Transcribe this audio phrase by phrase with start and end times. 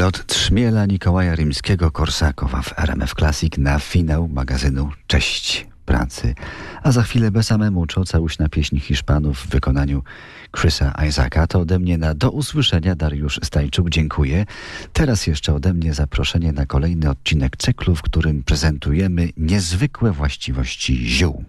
[0.00, 6.34] Lot Trzmiela Nikołaja Rimskiego-Korsakowa w RMF Classic na finał magazynu Cześć Pracy.
[6.82, 10.02] A za chwilę bez samemu całuśna pieśń Hiszpanów w wykonaniu
[10.56, 11.46] Chrisa Isaaca.
[11.46, 13.90] To ode mnie na do usłyszenia Dariusz Stajczuk.
[13.90, 14.46] Dziękuję.
[14.92, 21.44] Teraz jeszcze ode mnie zaproszenie na kolejny odcinek cyklu, w którym prezentujemy niezwykłe właściwości ziół.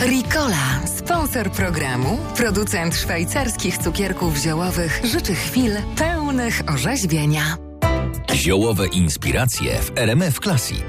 [0.00, 7.67] Ricola, sponsor programu, producent szwajcarskich cukierków ziołowych, życzy chwil pełnych orzeźwienia.
[8.38, 10.84] Ziołowe inspiracje w RMF Classic.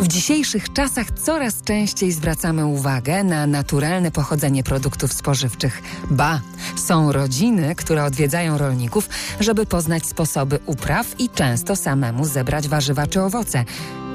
[0.00, 5.82] W dzisiejszych czasach coraz częściej zwracamy uwagę na naturalne pochodzenie produktów spożywczych.
[6.10, 6.40] Ba,
[6.76, 9.08] są rodziny, które odwiedzają rolników,
[9.40, 13.64] żeby poznać sposoby upraw i często samemu zebrać warzywa czy owoce.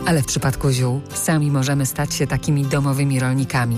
[0.05, 3.77] Ale w przypadku ziół sami możemy stać się takimi domowymi rolnikami.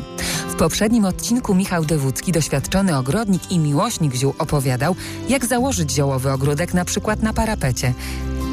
[0.56, 4.96] W poprzednim odcinku Michał Dewódzki, doświadczony ogrodnik i miłośnik ziół opowiadał,
[5.30, 7.94] jak założyć ziołowy ogródek na przykład na parapecie.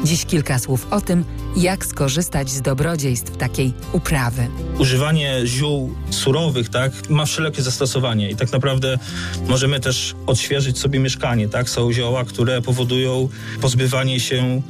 [0.03, 1.25] Dziś kilka słów o tym,
[1.57, 4.47] jak skorzystać z dobrodziejstw takiej uprawy.
[4.77, 8.99] Używanie ziół surowych, tak, ma wszelkie zastosowanie i tak naprawdę
[9.47, 11.69] możemy też odświeżyć sobie mieszkanie, tak.
[11.69, 13.29] Są zioła, które powodują
[13.61, 14.61] pozbywanie się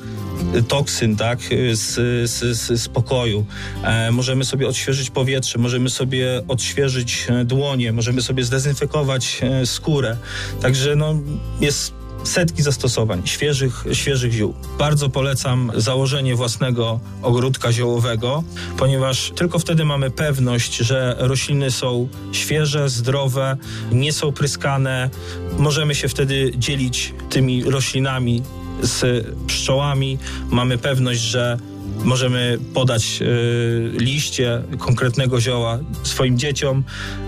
[0.67, 1.39] toksyn, tak,
[1.73, 1.93] z,
[2.29, 3.45] z, z, z pokoju.
[3.83, 10.17] E, możemy sobie odświeżyć powietrze, możemy sobie odświeżyć dłonie, możemy sobie zdezynfekować e, skórę.
[10.61, 11.15] Także no,
[11.61, 14.53] jest setki zastosowań świeżych, świeżych ziół.
[14.79, 18.43] Bardzo polecam założenie własnego ogródka ziołowego,
[18.77, 23.57] ponieważ tylko wtedy mamy pewność, że rośliny są świeże, zdrowe,
[23.91, 25.09] nie są pryskane.
[25.57, 28.43] Możemy się wtedy dzielić tymi roślinami
[28.81, 30.17] z pszczołami.
[30.49, 31.57] Mamy pewność, że
[32.03, 36.83] możemy podać y, liście konkretnego zioła swoim dzieciom.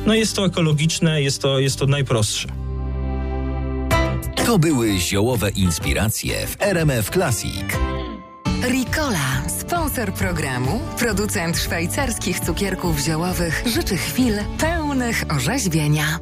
[0.06, 2.65] No jest to ekologiczne, jest to, jest to najprostsze.
[4.46, 7.64] To były ziołowe inspiracje w RMF Classic.
[8.64, 16.20] Ricola, sponsor programu, producent szwajcarskich cukierków ziołowych, życzy chwil pełnych orzeźwienia.